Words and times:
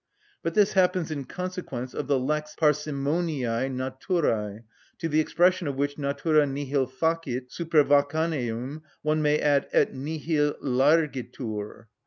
But 0.41 0.55
this 0.55 0.73
happens 0.73 1.11
in 1.11 1.25
consequence 1.25 1.93
of 1.93 2.07
the 2.07 2.17
lex 2.17 2.55
parsimoniæ 2.55 3.69
naturæ, 3.69 4.63
to 4.97 5.07
the 5.07 5.19
expression 5.19 5.67
of 5.67 5.75
which 5.75 5.99
natura 5.99 6.47
nihil 6.47 6.87
facit 6.87 7.49
supervacaneum 7.51 8.81
one 9.03 9.21
may 9.21 9.37
add 9.37 9.67
et 9.71 9.93
nihil 9.93 10.55
largitur. 10.55 11.85